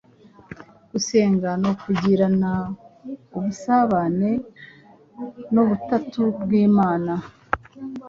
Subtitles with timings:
[0.91, 2.51] Gusenga ni ukugirana
[3.37, 4.31] ubusabane
[5.53, 7.13] n’Ubutatu bw’Imana.